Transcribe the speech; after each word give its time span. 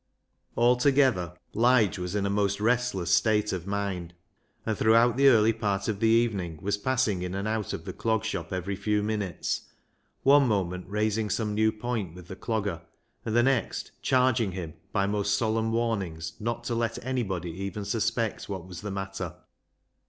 Altogether 0.57 1.35
Lige 1.53 1.99
was 1.99 2.15
in 2.15 2.25
a 2.25 2.27
most 2.31 2.59
restless 2.59 3.13
state 3.13 3.53
of 3.53 3.67
mind, 3.67 4.15
and 4.65 4.75
throughout 4.75 5.15
the 5.15 5.27
early 5.27 5.53
part 5.53 5.87
of 5.87 5.99
the 5.99 6.07
evening 6.07 6.57
was 6.59 6.75
passing 6.75 7.21
in 7.21 7.35
and 7.35 7.47
out 7.47 7.71
of 7.71 7.85
the 7.85 7.93
Clog 7.93 8.25
Shop 8.25 8.51
every 8.51 8.75
few 8.75 9.03
minutes, 9.03 9.69
one 10.23 10.47
moment 10.47 10.85
raising 10.89 11.29
some 11.29 11.53
new 11.53 11.71
point 11.71 12.15
with 12.15 12.27
the 12.29 12.35
Clogger, 12.35 12.81
and 13.25 13.35
the 13.35 13.43
next 13.43 13.91
charging 14.01 14.53
him 14.53 14.73
by 14.91 15.05
most 15.05 15.37
solemn 15.37 15.71
warnings 15.71 16.33
not 16.39 16.63
to 16.63 16.73
let 16.73 16.97
anybody 17.05 17.51
even 17.51 17.85
suspect 17.85 18.49
what 18.49 18.65
was 18.65 18.81
the 18.81 18.89
matter. 18.89 19.35